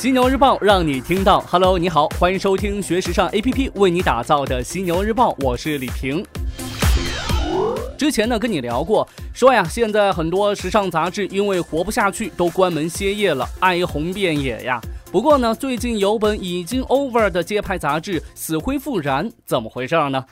[0.00, 1.42] 犀牛日报让你听到。
[1.42, 6.24] Hello，你好，欢迎收听学时尚 APP 为你打造的犀牛日报，我是李平。
[7.98, 14.80] 之前呢跟你聊过，说呀，现在很多时尚杂志因为活不下去，都关门歇业了，哀鸿遍野呀。
[15.12, 20.24] 不过呢，最近有本已经 over 的街拍杂志死灰复燃，怎么回事呢？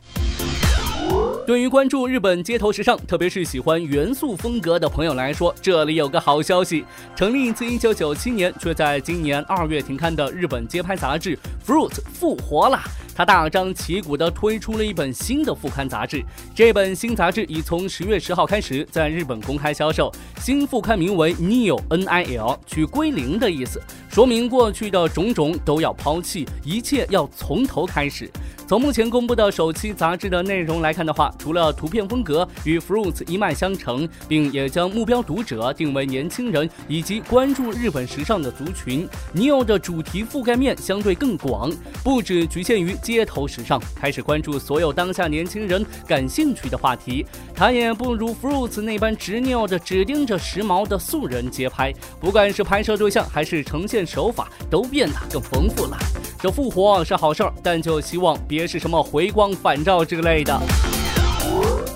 [1.49, 6.85] 对于关注日本街头时尚，特别是喜欢元素风格的朋友来说，这里有个好消息：
[7.17, 11.35] 成立自1997年，却在今年二月停刊的日本街拍杂志
[11.67, 12.79] 《Fruit》复活了。
[13.19, 20.09] 他大张旗鼓地推出了一本新的副刊杂志，这本新杂志已从十月十号开始在日本公开销售。
[20.39, 28.31] 新副刊名为 Nil，N-I-L，取归零的意思，说明过去的种种都要抛弃，一切要从头开始。
[28.69, 41.73] 从目前公布的首期杂志的内容来看的话，除了图片风格与 Fruits 一脉相承，并也将目标读者定为年轻人以及关注日本时尚的族群，Neo 的主题覆盖面相对更广，
[42.05, 47.25] 不只局限于街头时尚，开始关注所有当下年轻人感兴趣的话题。
[47.55, 55.97] 他也不如 Fruits 那般执拗的只盯着时髦的素人街拍，不管是拍摄对象还是呈现手法，都变得更丰富了。
[56.39, 60.61] 这复活是好事儿，但就希望别是什么回光返照之类的。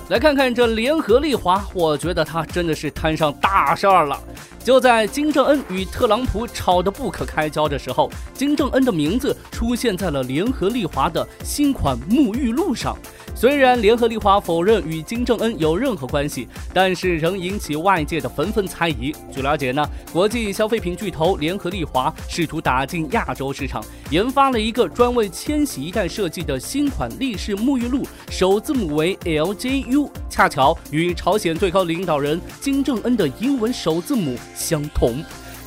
[0.09, 4.19] 来看看这联合利华，我觉得他真的是摊上大事儿了。
[4.63, 12.97] 就在金正恩与特朗普吵得不可开交的时候，金正恩的名字出现在了联合利华的新款沐浴露上。
[13.35, 19.13] 虽然联合利华否认与金正恩有任何关系，但是仍引起外界的纷纷猜疑。
[19.31, 35.23] 据了解呢，国际消费品巨头联合利华试图打进亚洲市场，研发了一个专为千禧一代设计的新款立式沐浴露，首字母为 LJU，恰巧与朝鲜最高领导人金正恩的英文首字母相同。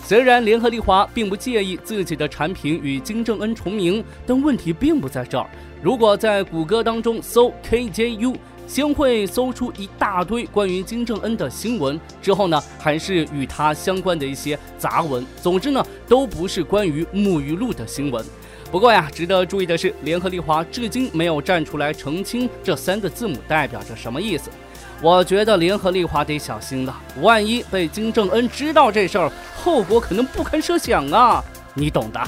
[0.07, 5.51] 虽然联合利华并不介意自己的产品与金正恩重名，但问题并不在这儿。
[5.83, 8.37] 如果在谷歌当中搜 KJU，
[8.69, 15.27] 先会搜出一大堆关于金正恩的新闻，之后呢，还是与他相关的一些杂文。
[15.43, 18.25] 总之呢，都不是关于沐浴露的新闻。
[18.71, 24.51] 不过呀，值得注意的是，联合利华至今没有站出来澄清这三个字母代表着什么意思。
[25.01, 31.43] 我觉得联合利华得小心了，万一被金正恩知道这事儿，后果可能不堪设想啊！
[31.75, 32.21] 你懂的。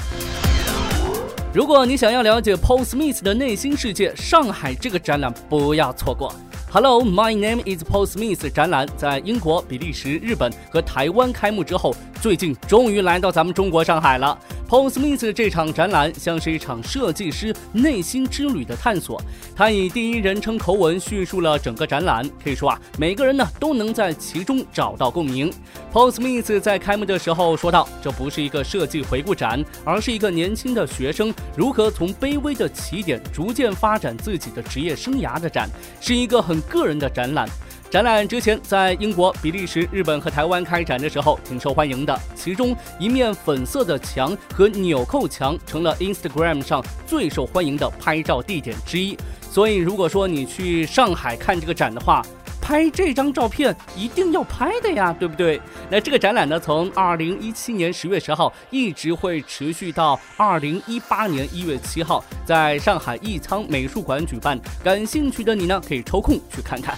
[1.52, 6.32] 如果你想要了解 Paul Smith 的内心世界，上海这个展览不要错过。
[6.70, 8.50] Hello, my name is Paul Smith。
[8.52, 14.38] 展览在英国、比利时、日本和台湾开幕之后，最近终于来到咱们中国上海了。
[14.68, 19.18] Paul Smith 这场展览像是一场设计师内心之旅的探索。
[19.56, 25.50] 他以第一人称口吻叙述了整个展览，可以说啊，每个人呢都能在其中找到共鸣。
[25.90, 35.66] Paul Smith 在开幕的时候说道：“这不是一个设计回顾展，而是一个年轻的学生如何从卑微的起点逐渐发展自己的职业生涯的展，
[35.98, 37.48] 是一个很个人的展览。”
[37.90, 42.20] 展览之前，在英国、比利时、日本和台湾开展的时候，挺受欢迎的。
[42.34, 49.16] 其中一面粉色的墙和纽扣墙成了 Instagram 上最受欢迎的拍照地点之一。
[49.50, 52.22] 所以，如果说你去上海看这个展的话，
[52.60, 55.58] 拍这张照片一定要拍的呀，对不对？
[55.90, 64.60] 那这个展览呢，从二零一七年十月十号一直会持续到二零一八年一月七号，在上海艺仓美术馆举办。
[64.84, 66.94] 感兴趣的你呢，可以抽空去看看。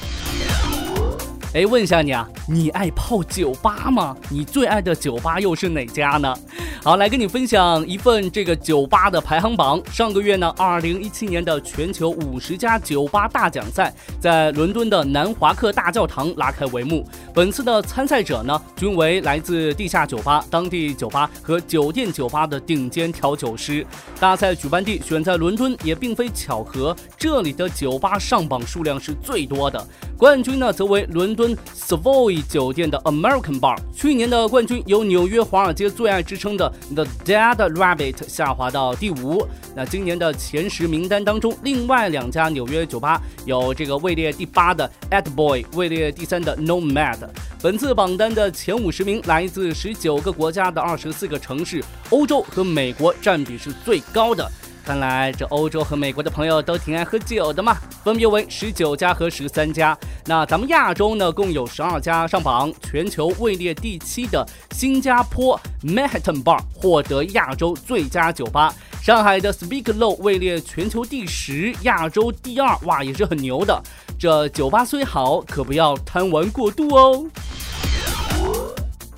[1.53, 4.17] 哎，问一下你啊，你爱泡酒吧吗？
[4.29, 6.33] 你最爱的酒吧又是哪家呢？
[6.81, 9.83] 好，来跟你分享一份这个酒吧的排行榜。
[9.91, 17.05] 上个月呢，二零一七年的全球五十家酒吧大奖赛在伦敦的南华克大教堂拉开帷幕。
[17.35, 23.85] 本次的参赛者呢，均为来自地下酒吧、当地酒吧和酒店酒吧的顶尖调酒师。
[24.21, 29.85] 大赛举办地选在伦敦也并非巧合，这里的酒吧上榜数量是最多的。
[30.21, 33.79] 冠军呢，则为伦敦 Savoy 酒店的 American Bar。
[33.97, 39.43] 去年的冠军由纽约华尔街最爱之称的 The Dead Rabbit 下滑到第五。
[39.75, 47.17] 那今年的前十名单当中，另外两家纽约酒吧有这个位列第八的 At Boy，位列第三的 Nomad。
[47.63, 54.47] 本次榜单的前五十名来自十九个国家的二十四个城市，欧洲和美国占比是最高的。
[54.85, 59.97] 看来这欧洲和美国的朋友都挺爱喝酒的嘛，分别为十九家和十三家。
[60.27, 62.73] 那咱们亚洲呢，共有十二家上榜。
[62.83, 68.75] 全球位列第七的新加坡 Manhattan Bar 获得亚洲最佳酒吧。
[69.01, 73.81] 上海的 Speak Low 位列全球第十，亚洲第二，哇，也是很牛的。
[74.19, 77.27] 这酒吧虽好，可不要贪玩过度哦。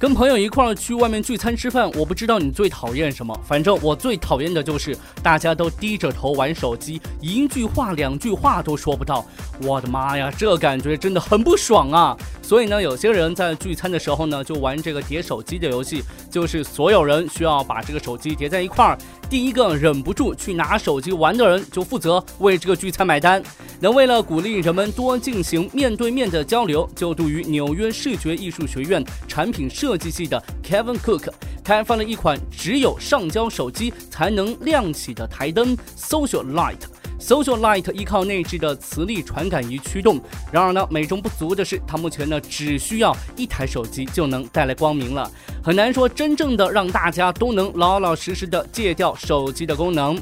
[0.02, 9.24] 跟朋友一块儿去外面聚餐吃饭，我不知道你最讨厌什么，反正我最讨厌的就是大家都低着头玩手机，一句话两句话都说不到。
[9.64, 12.16] 我的妈呀，这感觉真的很不爽啊！
[12.42, 18.98] 所以呢，有些人在聚餐的时候呢，就玩这个叠手机的游戏，就是所有人需要把这个手机叠在一块儿，
[19.30, 23.42] 第一个忍不住去拿手机玩的人就负责为这个聚餐买单。
[23.80, 31.28] 那为了鼓励人们多进行面对面的交流，就读于纽约视觉艺术学院产品设计系的 Kevin Cook
[31.64, 36.78] 开发了一款只有上交手机才能亮起的台灯 Social Light。
[37.22, 40.20] Social Light 依靠内置的磁力传感仪驱动。
[40.50, 45.30] 然而呢，美中不足的是，它目前呢只需要一台手机就能带来光明了，
[45.62, 50.18] 很难说真正的让大家都能老老实实的戒掉手机的功能。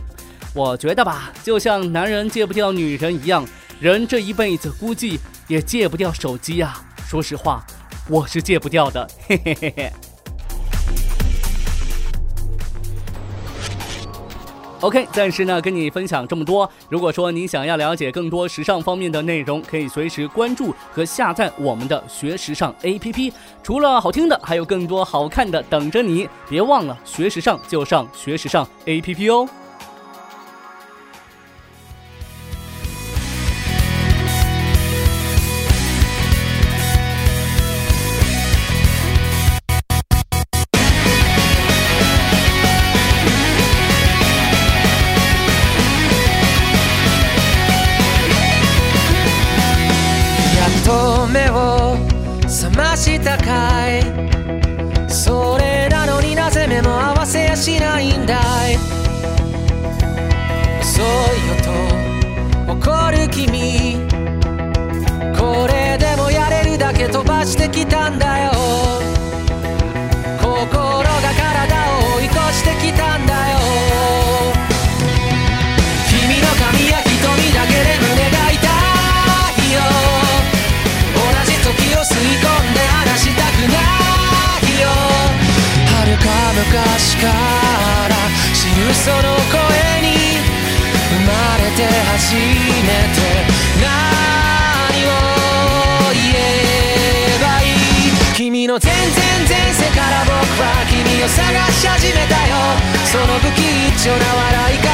[0.55, 3.47] 我觉得吧，就像男人戒不掉女人一样，
[3.81, 5.19] 人这一辈子估计
[5.49, 6.85] 也戒不掉手机啊。
[7.09, 7.65] 说实话，
[8.09, 10.10] 我是戒不掉的，嘿嘿嘿嘿。
[14.83, 16.69] OK，暂时呢跟你分享这么多。
[16.89, 23.31] 如果说你想要了解更多时尚方面的内容，可以随时关注和下载我们的学时尚 APP。
[23.63, 26.27] 除了好听的，还有更多好看的等着你。
[26.49, 29.47] 别忘了学时尚就上学时尚 APP 哦。
[52.77, 54.03] ましたかい。
[55.09, 58.35] それなのになぜ目も合わせやしないんだ
[58.71, 58.77] い。
[60.81, 61.05] 遅い
[61.49, 61.55] よ
[62.67, 64.30] と怒る君。
[87.21, 87.27] か
[88.09, 88.17] ら
[88.55, 89.61] 死ぬその声
[90.01, 90.41] に
[91.13, 92.41] 生まれて初め
[93.13, 93.21] て
[93.81, 93.85] 何
[95.05, 95.13] を
[96.13, 98.99] 言えばいい君の全然
[99.49, 100.33] 前世から僕
[100.63, 102.57] は君を探し始めたよ。
[103.05, 104.90] その不吉祥な笑い方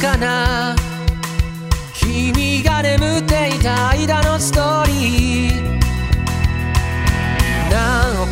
[0.00, 0.76] かな。
[1.92, 5.78] 君が眠っていた間のストーリー。
[7.70, 8.28] 何億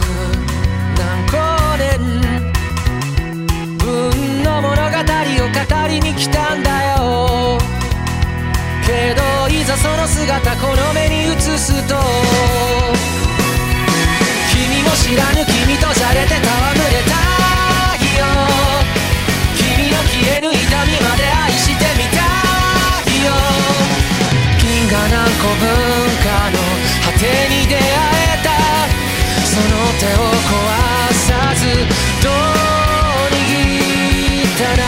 [0.96, 1.36] 何光
[1.78, 1.90] 年
[3.78, 4.90] 分の物語を
[5.50, 7.58] 語りに来たんだよ。
[8.86, 11.96] けどいざその姿この目に映すと
[14.52, 15.92] 君も知らぬ君と
[25.46, 25.62] 古文
[26.26, 26.58] 化の
[27.06, 27.22] 果て
[27.54, 28.50] に出会えた
[29.46, 30.58] その手を壊
[31.14, 31.62] さず
[32.20, 32.34] どう
[33.30, 34.82] 握ったな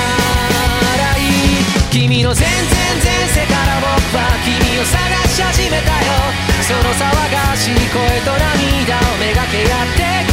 [0.98, 1.62] らいい
[1.92, 2.50] 君の全然
[3.04, 4.98] 前世から僕は君を探
[5.28, 6.10] し始めたよ。
[6.66, 7.96] その騒がしい声
[8.26, 10.27] と涙をめがけやって